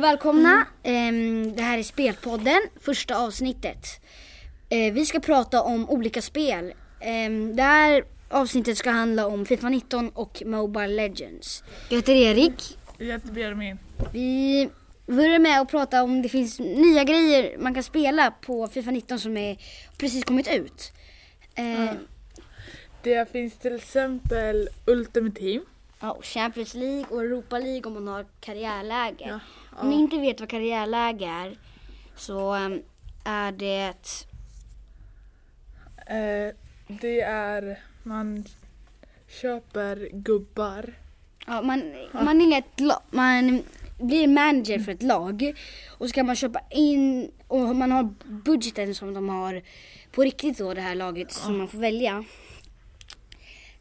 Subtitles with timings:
[0.00, 0.66] och välkomna.
[0.82, 3.86] Ehm, Det här är Spelpodden, första avsnittet.
[4.68, 6.72] Eh, Vi ska prata om olika spel.
[7.00, 11.64] Ehm, Det här avsnittet ska handla om Fifa 19 och Mobile Legends.
[11.88, 12.78] Jag heter Erik.
[12.98, 13.78] Jag heter Benjamin.
[14.12, 14.68] Vi
[15.06, 19.18] börjar med att prata om det finns nya grejer man kan spela på Fifa 19
[19.20, 19.56] som är
[19.98, 20.92] precis kommit ut.
[21.54, 21.90] Eh,
[23.02, 25.62] Det finns till exempel Ultimate Team.
[26.00, 29.24] ja, och Champions League och Europa League om man har karriärläge.
[29.28, 29.40] Ja,
[29.76, 31.56] Om ni inte vet vad karriärläge är
[32.16, 32.82] så ehm,
[33.24, 33.94] är det
[36.10, 36.54] Eh,
[36.88, 38.44] det är, man
[39.28, 40.94] köper gubbar.
[41.46, 43.62] Ja, man, man, är ett man
[43.98, 45.54] blir manager för ett lag
[45.98, 49.62] och så kan man köpa in och man har budgeten som de har
[50.12, 52.24] på riktigt då det här laget som man får välja.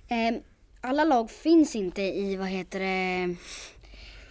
[0.07, 0.41] Ehm,
[0.81, 3.35] alla lag finns inte i vad heter det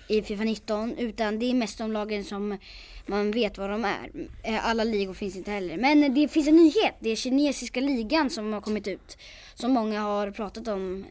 [0.09, 2.59] i Fifa 19 utan det är mest de lagen som
[3.07, 4.11] man vet vad de är.
[4.43, 5.77] Eh, alla ligor finns inte heller.
[5.77, 6.95] Men det finns en nyhet.
[7.01, 9.19] Det är kinesiska ligan som har kommit ut.
[9.55, 11.05] Som många har pratat om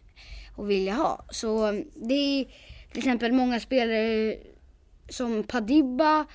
[0.55, 1.25] och vill ha.
[1.29, 2.45] Så det är
[2.91, 4.35] till exempel många spelare
[5.09, 6.25] som Padibba,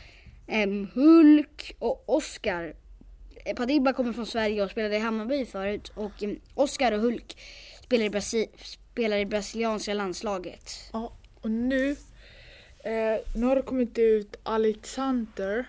[0.47, 2.75] eh, Hulk och Oscar.
[3.45, 7.37] Eh, Padibba kommer från Sverige och spelade i Hammarby förut och eh, Oscar och Hulk
[7.85, 8.49] spelar i, Brasi-
[8.93, 10.71] spelar i brasilianska landslaget.
[10.93, 11.97] Ja, och nu,
[12.83, 15.65] eh, nu har det kommit ut Alexander.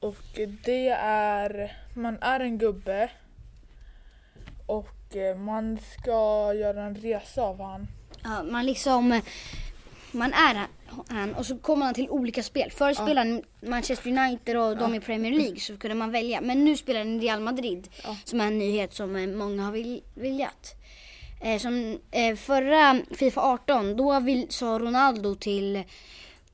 [0.00, 0.16] Och
[0.64, 3.10] det är, man är en gubbe.
[4.66, 7.86] Och eh, man ska göra en resa av han.
[8.24, 9.20] Ja, man liksom,
[10.12, 10.68] man är han-
[11.08, 12.70] han och så kommer man till olika spel.
[12.70, 16.40] Förr spelade han Manchester United och de i Premier League så kunde man välja.
[16.40, 18.16] Men nu spelar han Real Madrid Ja.
[18.24, 20.74] som är en nyhet som eh, många har vill, viljat.
[21.40, 25.82] Eh, som eh, förra Fifa 18 då vill, sa Ronaldo till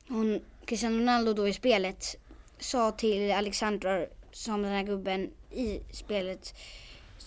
[0.09, 2.16] hon, Cristiano Ronaldo då i spelet
[2.59, 6.54] sa till Alexandra som den här gubben i spelet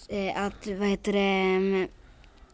[0.10, 1.88] eh, att vad heter det mm,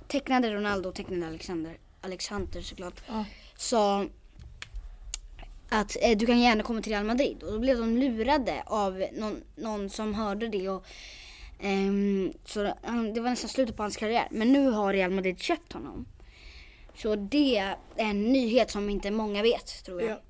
[0.07, 3.25] tecknade Ronaldo tecknade Alexander Alexander såklart Ja.
[3.57, 4.05] sa
[5.69, 9.03] att eh, du kan gärna komma till Real Madrid och då blev de lurade av
[9.13, 10.85] någon, någon som hörde det och
[11.61, 15.39] ehm, så han, det var nästan slutet på hans karriär men nu har Real Madrid
[15.39, 16.05] köpt honom.
[16.95, 20.11] Så det är en nyhet som inte många vet tror jag.
[20.11, 20.21] Ja.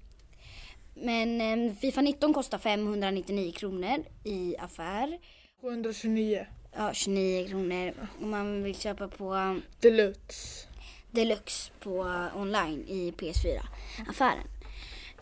[0.94, 5.19] Men eh, Fifa 19 kostar 599 kronor i affär.
[5.62, 10.68] 729 Ja, 29 kronor om man vill köpa på um, Deluxe.
[11.12, 14.48] Deluxe på uh, online i PS4-affären.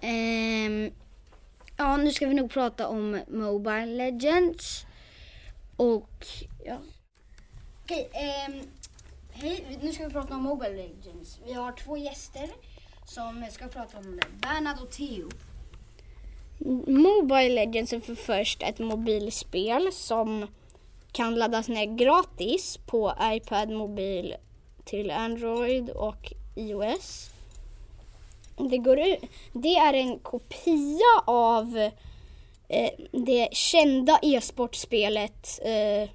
[0.02, 0.92] Ehm,
[1.78, 4.86] ja, nu ska vi nog prata om Mobile Legends.
[5.80, 6.28] Och
[6.66, 6.78] ja.
[7.84, 8.62] Okej, ehm,
[9.32, 9.80] hej.
[9.82, 11.40] Nu ska vi prata om Mobile Legends.
[11.46, 12.50] Vi har två gäster
[13.06, 14.28] som ska prata om det.
[14.42, 15.30] Bernhard och Theo.
[16.88, 20.48] Mobile Legends är för först ett mobilspel som
[21.12, 24.36] kan laddas ner gratis på iPad, mobil
[24.86, 27.30] till Android och iOS.
[28.70, 29.20] Det, går ut,
[29.54, 31.92] det är en kopia av eh,
[32.72, 36.10] Eh, det kända e-sportspelet eh,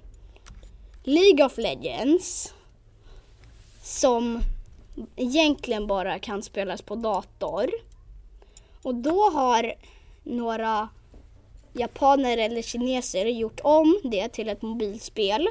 [1.03, 2.53] League of Legends
[3.81, 4.41] som
[5.15, 7.69] egentligen bara kan spelas på dator.
[8.81, 9.73] Och då har
[10.23, 10.89] några
[11.73, 15.47] japaner eller kineser gjort om det till ett mobilspel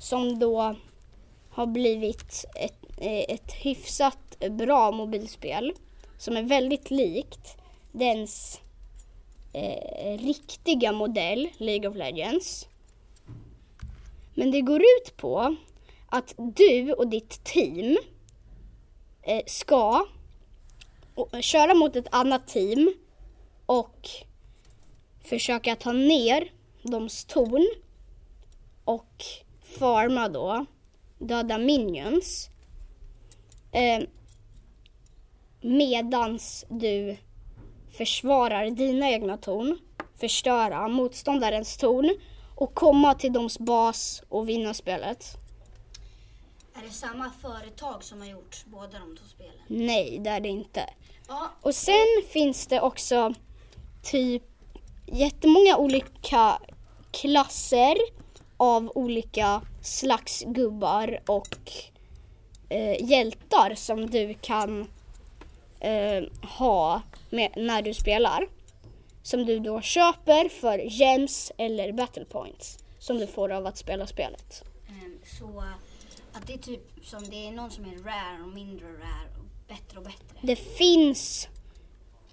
[0.00, 0.76] som då
[1.50, 5.72] har blivit ett, eh, ett hyfsat bra mobilspel
[6.18, 7.56] som är väldigt likt
[7.92, 8.60] dens
[9.52, 12.68] eh, riktiga modell League of Legends.
[14.34, 15.56] Men det går ut på
[16.06, 17.98] att du och ditt team
[19.22, 20.06] eh, ska
[21.40, 22.94] köra mot ett annat team
[23.66, 24.08] och
[25.24, 26.52] försöka ta ner
[26.82, 27.66] deras torn
[28.84, 29.24] och
[29.78, 30.66] farma då,
[31.18, 32.48] döda minions.
[33.72, 34.02] Eh,
[35.60, 37.16] medans du
[37.92, 39.78] försvarar dina egna torn,
[40.20, 42.10] förstöra motståndarens torn
[42.56, 45.24] och komma till deras bas och vinna spelet.
[46.74, 49.52] Är det samma företag som har gjort båda de två spelen?
[49.66, 50.90] Nej, det är det inte.
[51.28, 53.34] Ja, Och sen finns det också
[54.02, 54.42] typ
[55.06, 56.58] jättemånga olika
[57.10, 57.96] klasser
[58.56, 61.58] av olika slags gubbar och
[62.68, 64.86] eh, hjältar som du kan
[65.80, 68.48] eh, ha med, när du spelar.
[69.22, 74.06] Som du då köper för gems eller battle points som du får av att spela
[74.06, 74.64] spelet.
[74.88, 75.64] Ehm, Så
[76.32, 79.68] att det är typ som det är någon som är rare och mindre rare och
[79.68, 80.38] bättre och bättre.
[80.42, 81.48] Det finns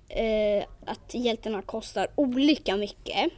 [0.10, 3.31] eh, att hjältarna kostar olika mycket.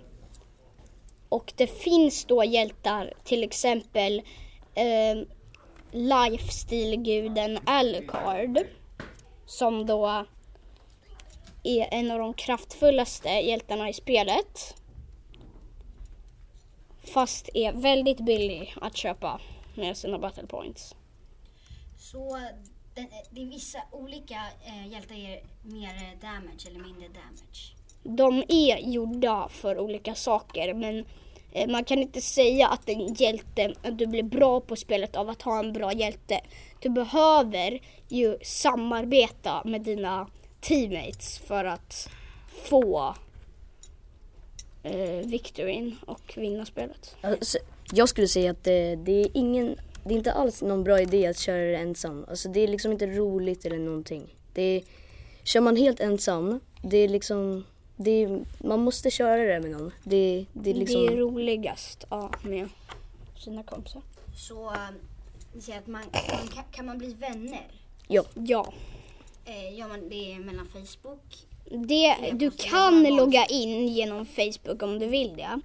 [1.30, 4.22] Och det finns då hjältar, till exempel
[4.76, 5.24] eh,
[5.92, 8.60] lifestyle-guden Alucard.
[9.46, 10.26] Som då
[11.64, 14.76] är en av de kraftfullaste hjältarna i spelet.
[17.04, 19.42] Fast är väldigt billig att köpa
[19.76, 20.96] med sina battle points.
[21.98, 22.40] Så
[22.96, 27.76] den, det är vissa olika eh, hjältar ger mer damage eller mindre damage.
[28.04, 31.06] De är gjorda för olika saker men
[31.52, 35.30] eh, man kan inte säga att en hjälte, att du blir bra på spelet av
[35.30, 36.42] att ha en bra hjälte.
[36.80, 40.28] Du behöver ju samarbeta med dina
[40.62, 42.10] teammates för att
[42.48, 43.16] få
[44.84, 47.16] eh, victoryn och vinna spelet.
[47.22, 47.58] Alltså,
[47.92, 51.28] jag skulle säga att det, det är ingen, det är inte alls någon bra idé
[51.28, 52.26] att köra det ensam.
[52.30, 54.36] Alltså det är liksom inte roligt eller någonting.
[54.54, 54.84] Det är,
[55.44, 57.66] kör man helt ensam, det är liksom,
[57.96, 59.92] det är, man måste köra det med någon.
[60.04, 61.06] Det, det är liksom...
[61.06, 62.70] Det är roligast ja, med
[63.38, 64.02] sina kompisar.
[64.36, 64.78] Så eh,
[65.54, 67.68] ni säger att man, man kan, kan man bli vänner?
[68.08, 68.24] Ja.
[68.34, 68.74] Ja.
[69.52, 71.38] Eh, gör man det mellan Facebook?
[71.88, 75.62] Det, du kan logga in genom Facebook om du vill det.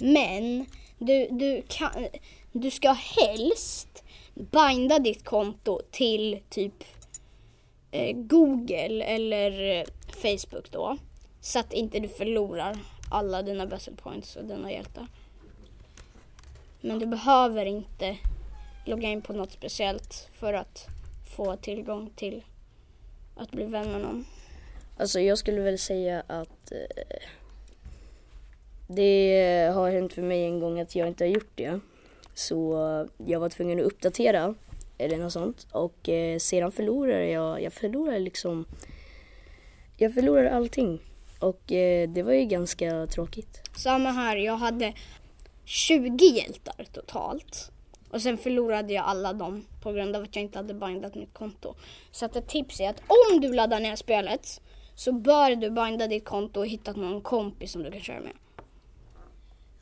[0.00, 0.66] Men
[0.98, 1.90] du, du, kan,
[2.52, 6.84] du ska helst binda ditt konto till typ
[7.90, 10.96] eh, Google eller eh, Facebook då.
[11.40, 12.78] Så att inte du förlorar
[13.10, 15.06] alla dina battle points och dina hjältar.
[16.80, 18.16] Men du behöver inte
[18.84, 20.86] logga in på något speciellt för att
[21.36, 22.42] få tillgång till
[23.36, 24.26] att bli vän med någon.
[24.96, 27.16] Alltså jag skulle väl säga att eh,
[28.86, 31.80] det har hänt för mig en gång att jag inte har gjort det.
[32.34, 32.74] Så
[33.16, 34.54] jag var tvungen att uppdatera
[34.98, 38.64] eller något sånt och eh, sedan förlorade jag, jag förlorade liksom,
[39.96, 41.00] jag förlorade allting
[41.38, 43.70] och eh, det var ju ganska tråkigt.
[43.76, 44.92] Samma här, jag hade
[45.64, 47.72] 20 hjältar totalt.
[48.16, 51.34] Och sen förlorade jag alla dem på grund av att jag inte hade bindat mitt
[51.34, 51.74] konto.
[52.10, 54.60] Så att ett tips är att om du laddar ner spelet
[54.94, 58.32] så bör du binda ditt konto och hitta någon kompis som du kan köra med.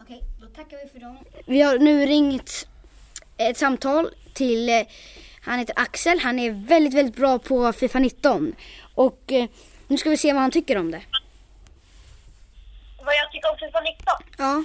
[0.00, 1.18] Okej, då tackar vi för dem.
[1.46, 2.68] Vi har nu ringt
[3.36, 4.86] ett samtal till, eh,
[5.42, 8.54] han heter Axel, han är väldigt, väldigt bra på Fifa 19.
[8.94, 9.48] Och eh,
[9.86, 11.02] nu ska vi se vad han tycker om det.
[13.04, 14.04] Vad jag tycker om Fifa 19?
[14.38, 14.64] Ja.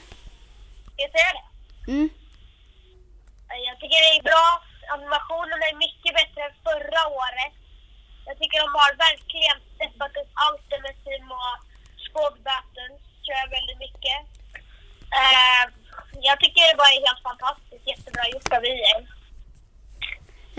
[0.93, 1.91] Ska jag säga det?
[1.91, 2.09] Mm.
[3.67, 4.47] Jag tycker det är bra.
[4.95, 7.55] Animationen är mycket bättre än förra året.
[8.27, 11.55] Jag tycker de har verkligen steppat upp Ultimate Team och
[12.03, 13.01] Squad Battles.
[13.25, 14.19] Kör jag väldigt mycket.
[15.19, 15.63] Eh,
[16.27, 17.87] jag tycker det bara är helt fantastiskt.
[17.91, 18.97] Jättebra gjort av EA.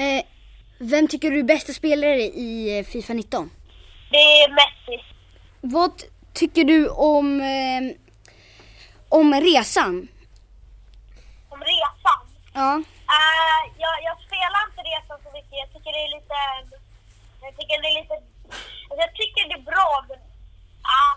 [0.03, 0.23] Eh,
[0.79, 3.51] vem tycker du är bästa spelare i eh, Fifa 19?
[4.11, 5.05] Det är Messi.
[5.61, 5.93] Vad
[6.33, 7.97] tycker du om, eh,
[9.09, 10.09] om resan?
[12.59, 12.71] Ja.
[13.17, 15.57] Eh, jag, jag spelar inte resan så mycket.
[15.63, 16.39] Jag tycker det är lite...
[17.45, 18.17] Jag tycker det är lite...
[18.89, 20.21] Alltså jag tycker det är bra men...
[20.99, 21.15] Ah,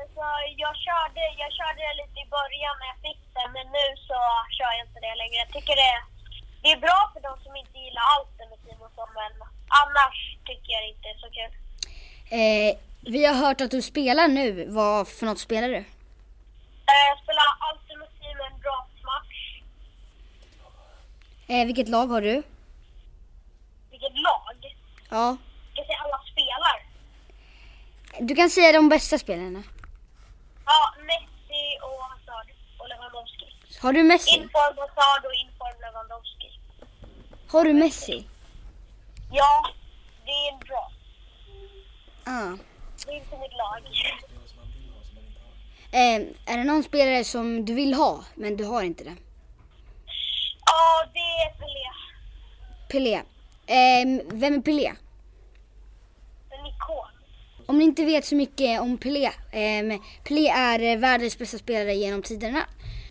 [0.00, 0.24] alltså,
[0.64, 4.18] jag, körde, jag körde det lite i början när jag fick det men nu så
[4.56, 5.44] kör jag inte det längre.
[5.44, 5.94] Jag tycker det,
[6.62, 8.08] det är bra för de som inte gillar
[8.68, 9.32] team och så men
[9.82, 11.52] annars tycker jag det inte är så kul.
[12.38, 14.66] Eh, vi har hört att du spelar nu.
[14.68, 15.76] Vad för något spelar du?
[16.92, 19.40] Eh, jag spelar Ultimate Team en draftmatch.
[21.50, 22.42] Eh, vilket lag har du?
[23.90, 24.76] Vilket lag?
[25.10, 25.36] Ja.
[25.72, 26.76] Ska jag säga alla spelar?
[28.28, 29.62] Du kan säga de bästa spelarna.
[30.66, 32.46] Ja, Messi och Hazard
[32.78, 33.46] och Lewandowski.
[33.82, 34.36] Har du Messi?
[34.36, 36.60] Inform Hazard och inform Lewandowski.
[37.48, 38.28] Har du Messi?
[39.32, 39.70] Ja,
[40.24, 40.90] det är bra.
[42.24, 42.58] Ja.
[43.06, 43.82] Det är inte mitt lag.
[45.92, 49.16] Eh, är det någon spelare som du vill ha, men du har inte det?
[51.12, 51.88] Det är Pelé.
[52.88, 53.14] Pelé.
[53.66, 54.86] Eh, vem är Pelé?
[56.50, 57.10] En ikon.
[57.66, 59.24] Om ni inte vet så mycket om Pelé.
[59.52, 62.66] Eh, Pelé är eh, världens bästa spelare genom tiderna.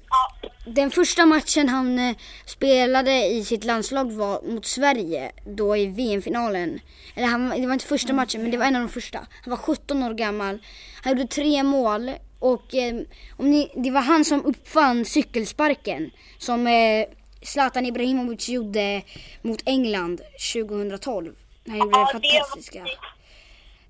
[0.09, 5.85] Ja, Den första matchen han eh, spelade i sitt landslag var mot Sverige då i
[5.85, 6.79] VM-finalen.
[7.15, 9.19] Eller han, det var inte första matchen men det var en av de första.
[9.43, 10.59] Han var 17 år gammal.
[11.03, 12.95] Han gjorde tre mål och eh,
[13.37, 17.05] om ni, det var han som uppfann cykelsparken som eh,
[17.41, 19.01] Zlatan Ibrahimovic gjorde
[19.41, 20.21] mot England
[20.53, 21.35] 2012.
[21.67, 22.79] Han gjorde ja det fantastiska.
[22.79, 22.89] var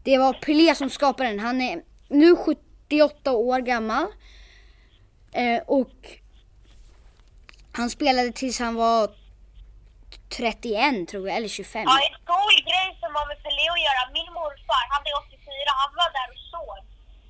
[0.04, 1.39] Det var Pelé som skapade den.
[1.39, 4.08] Han är nu 78 år gammal.
[5.32, 5.96] Eh, och
[7.72, 9.12] han spelade tills han var
[10.30, 11.84] 31 tror jag, eller 25.
[11.86, 14.01] Ja, en cool grej som har med Pelé att göra.
[14.18, 16.80] Min morfar, han är 84, jag var där och såg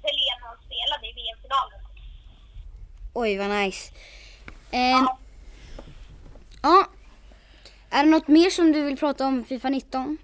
[0.04, 1.80] Pelé när han spelade i VM-finalen.
[3.14, 3.94] Oj, vad nice.
[4.72, 5.18] Ja.
[7.98, 10.18] Är det något mer som du vill prata om Fifa 19?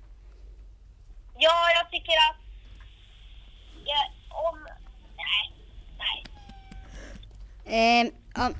[1.37, 2.37] Ja, jag tycker att...
[3.85, 4.11] Ja,
[4.49, 4.67] om...
[5.17, 5.53] Nej,
[5.97, 6.23] nej.
[7.65, 8.51] Ehm, ja.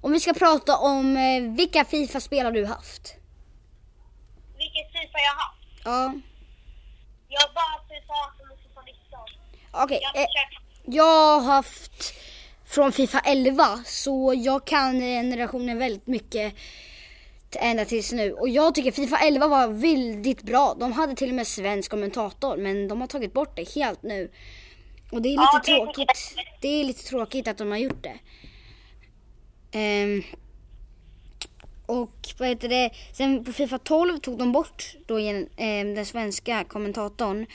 [0.00, 3.14] Om vi ska prata om eh, vilka Fifa-spel har du haft?
[4.58, 5.58] Vilket Fifa jag har haft.
[5.84, 6.20] Ja.
[7.28, 9.84] Jag har bara haft Fifa 18 och Fifa 19.
[9.84, 10.00] Okej.
[10.02, 10.28] Jag har eh,
[10.84, 12.14] jag har haft
[12.64, 16.54] från Fifa 11 så jag kan generationen väldigt mycket
[17.56, 18.32] ända tills nu.
[18.32, 20.76] Och jag tycker Fifa 11 var väldigt bra.
[20.80, 24.30] De hade till och med svensk kommentator men de har tagit bort det helt nu.
[25.12, 26.34] Och det är lite Ja, tråkigt.
[26.60, 28.18] Det är lite tråkigt att de har gjort det.
[29.78, 30.22] Ehm,
[31.86, 36.06] och vad heter det, sen på Fifa 12 tog de bort då igen, ehm, den
[36.06, 37.46] svenska kommentatorn.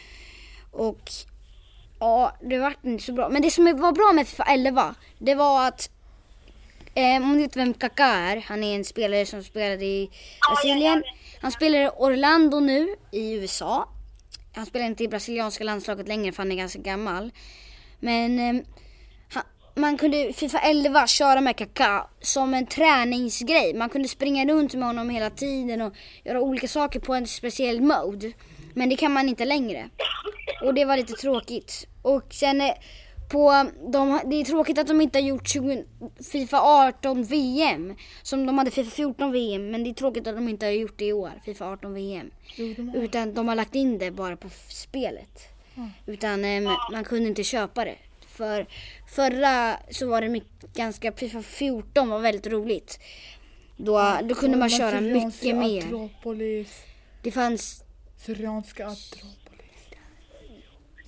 [0.72, 1.12] Och
[2.00, 3.30] ja, det var inte så bra.
[3.30, 5.90] Men det som var bra med Fifa 11, det var att
[6.96, 10.10] Eh, om ni vet vem Kaká är, han är en spelare som spelade i
[10.50, 11.04] Brasilien.
[11.42, 13.90] Han spelar i Orlando nu i USA.
[14.56, 17.32] Han spelar inte i brasilianska landslaget längre för han är ganska gammal.
[18.00, 18.64] Men eh,
[19.34, 19.44] han,
[19.76, 23.74] man kunde i Fifa 11 köra med Kaká som en träningsgrej.
[23.74, 27.82] Man kunde springa runt med honom hela tiden och göra olika saker på en speciell
[27.82, 28.34] mode.
[28.74, 29.90] Men det kan man inte längre.
[30.64, 31.88] Och det var lite tråkigt.
[32.02, 32.74] Och sen eh,
[33.34, 35.84] på de, det är tråkigt att de inte har gjort 20,
[36.32, 40.50] Fifa 18 VM som de hade Fifa 14 VM men det är tråkigt att de
[40.50, 42.32] inte har gjort det i år, Fifa 18 VM.
[42.56, 42.96] Jo, de.
[42.96, 45.48] Utan de har lagt in det bara på spelet.
[46.06, 46.62] Utan eh,
[46.92, 47.96] man- kunde inte köpa det.
[48.28, 48.66] För
[49.16, 53.00] förra så var det mycket, ganska, Fifa 14 var väldigt roligt.
[53.78, 55.84] Då, då kunde man köra mycket mer.
[55.86, 56.82] Atropolis.
[57.24, 57.84] Det fanns,
[58.18, 59.32] Syrianska Atropolis.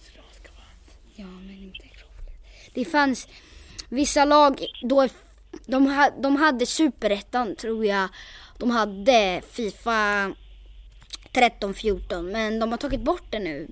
[0.01, 0.75] Syrianska vann.
[1.15, 1.86] ja men inte
[2.75, 3.27] Det fanns
[3.89, 5.08] vissa lag då,
[5.65, 8.10] de, de hade superettan tror jag.
[8.58, 10.32] De hade Fifa
[11.32, 13.67] 13, 14 men de har tagit bort det nu.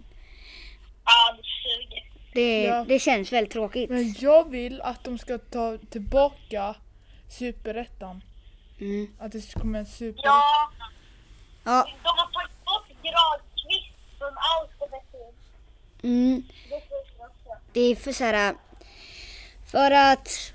[1.06, 2.04] Ja, det suger.
[2.34, 2.86] Det, Ja.
[2.88, 3.90] det känns väldigt tråkigt.
[3.90, 6.76] Men jag vill att de ska ta tillbaka
[7.30, 8.24] superettan.
[8.80, 9.08] Mm.
[9.20, 10.22] Att det ska komma en super...
[10.24, 10.72] Ja,
[11.64, 15.34] Ja, de har tagit bort Gradqvist från Ultimate
[16.04, 16.44] mm.
[16.70, 17.50] Det suger också.
[17.74, 18.56] Det är för så här.
[19.74, 20.54] För att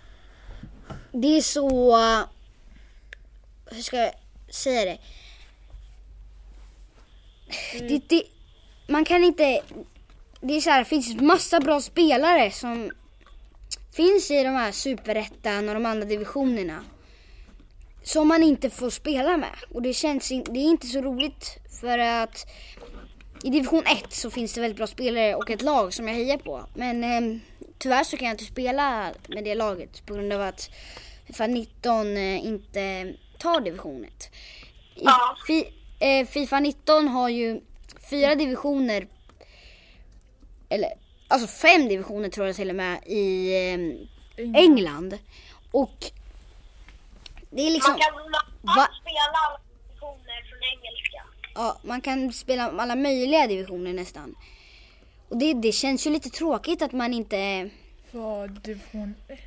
[1.12, 1.96] det är så.
[3.70, 4.12] Hur ska jag
[4.50, 4.98] säga det?
[7.88, 8.22] det, det
[8.87, 9.60] man kan inte.
[10.40, 12.90] Det är så här, finns massa bra spelare som
[13.92, 16.84] finns i de här superettan och de andra divisionerna.
[18.02, 19.56] Som man inte får spela med.
[19.75, 22.46] Och det känns in, det är inte så roligt för att
[23.44, 26.38] i division 1 så finns det väldigt bra spelare och ett lag som jag hejar
[26.38, 26.66] på.
[26.75, 27.40] Men eh,
[27.78, 30.70] tyvärr så kan jag inte spela med det laget på grund av att
[31.26, 34.30] Fifa 19 eh, inte tar division 1.
[34.94, 35.37] I Ja.
[35.47, 37.61] fi, eh, Fifa 19 har ju
[38.11, 39.06] fyra divisioner,
[40.68, 40.88] eller
[41.28, 43.54] alltså fem divisioner tror jag till och med i
[44.37, 45.18] eh, England.
[45.70, 46.11] Och
[47.50, 47.92] det är liksom...
[47.92, 48.14] Man kan,
[48.62, 49.58] man kan spela alla
[49.88, 51.23] positioner från engelska.
[51.54, 54.35] Ja, man kan spela alla möjliga divisioner nästan.
[55.28, 57.70] Och det, det känns ju lite tråkigt att man inte
[58.12, 59.38] För division 1.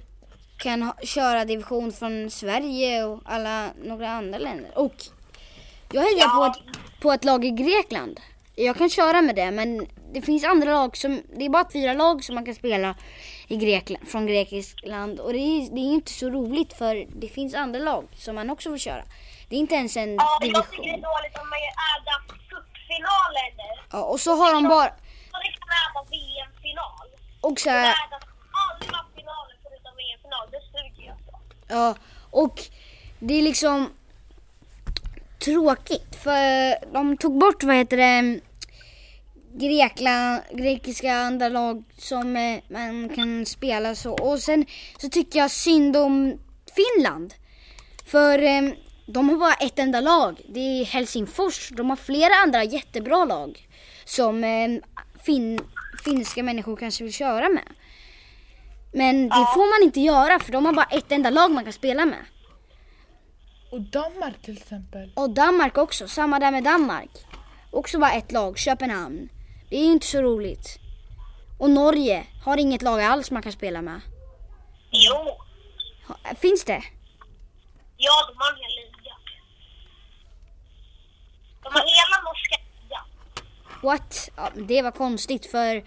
[0.57, 4.77] kan ha, köra division från Sverige och alla några andra länder.
[4.77, 4.95] Och
[5.91, 8.19] jag hejar på, ett, på ett lag i Grekland.
[8.55, 11.93] Jag kan köra med det men det finns andra lag som, det är bara fyra
[11.93, 12.95] lag som man kan spela
[13.47, 15.19] i Grekland, från Grekland.
[15.19, 18.49] Och det är, det är inte så roligt för det finns andra lag som man
[18.49, 19.03] också får köra.
[19.49, 21.01] Det är inte ens en Ja, jag tycker det är division.
[21.01, 21.59] dåligt om man
[21.95, 23.87] adda cupfinaler.
[23.91, 24.93] Ja, och så har de bara,
[25.43, 27.07] Det kan adda VM-final.
[27.41, 27.95] och så här,
[28.61, 30.45] alla finaler förutom VM-final.
[30.51, 31.39] Det suger jag så.
[31.67, 31.95] Ja,
[32.31, 32.61] och
[33.19, 33.89] det är liksom
[35.39, 38.39] tråkigt för de tog bort, vad heter det,
[39.53, 44.11] Grekland, grekiska andra lag som eh, man kan spela så.
[44.13, 44.65] Och sen
[44.97, 46.39] så tycker jag synd om
[46.75, 47.33] Finland.
[48.05, 48.71] För eh,
[49.05, 50.41] de har bara ett enda lag.
[50.49, 51.69] Det är Helsingfors.
[51.69, 53.67] De har flera andra jättebra lag
[54.05, 54.69] som eh,
[55.25, 55.59] fin,
[56.05, 57.67] finska människor kanske vill köra med.
[58.93, 61.73] Men det får man inte göra för de har bara ett enda lag man kan
[61.73, 62.25] spela med.
[63.71, 65.11] Och Danmark till exempel.
[65.15, 67.09] Och Danmark också, samma där med Danmark.
[67.71, 69.29] Också bara ett lag, Köpenhamn.
[69.69, 70.79] Det är ju inte så roligt.
[71.59, 74.01] Och Norge har inget lag alls man kan spela med.
[74.91, 75.37] Jo.
[76.35, 76.83] Finns det?
[77.97, 79.15] Ja, de har en hel liga.
[81.63, 82.60] De har hela norska.
[83.83, 84.29] What?
[84.35, 85.83] Ja, det var konstigt för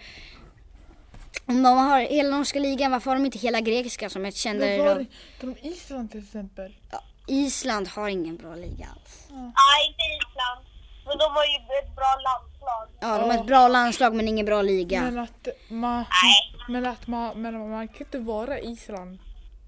[1.45, 4.77] Om de har hela norska ligan, varför har de inte hela grekiska som ett kändare
[4.77, 5.05] Men var lag?
[5.41, 6.75] de Island till exempel?
[6.91, 9.27] Ja, Island har ingen bra liga alls.
[9.29, 10.65] Nej, inte Island.
[11.07, 12.89] Men de har ju ett bra landslag.
[12.99, 15.01] Ja, de har ett bra landslag men ingen bra liga.
[15.01, 16.55] Men att man, Nej.
[16.69, 19.19] men att man, men man kan inte vara Island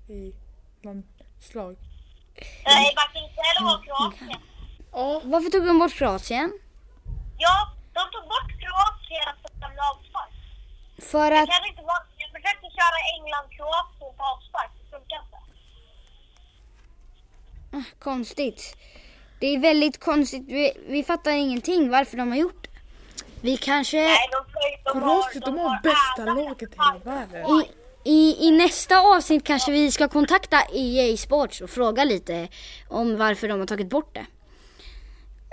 [0.10, 0.34] i
[0.84, 1.76] landslag.
[2.66, 4.40] Nej, man kan inte heller vara Kroatien.
[4.92, 6.52] Ja, Varför tog de bort Kroatien?
[7.38, 10.34] Ja, de tog bort Kroatien som avspark.
[11.12, 11.48] För att...
[11.48, 12.04] Jag kan inte vara...
[12.24, 14.72] Jag försökte köra England-Kroatien på avspark.
[14.80, 15.38] Det funkar inte.
[17.78, 18.62] Ah, Konstigt.
[19.40, 20.44] Det är väldigt konstigt.
[20.48, 22.70] Vi, vi fattar ingenting varför de har gjort det.
[23.42, 27.46] Vi kanske Nej, de, de, de, Kroatien de har bästa laget i världen.
[27.46, 27.70] i,
[28.04, 32.48] i, i nästa avsnitt kanske vi ska kontakta EA Sports och fråga lite
[32.88, 34.26] om varför de har tagit bort det.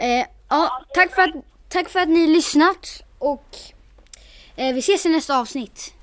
[0.05, 1.35] Eh, ja, tack för, att,
[1.75, 3.57] tack för att ni lyssnat och
[4.57, 5.94] eh, vi ses i nästa avsnitt.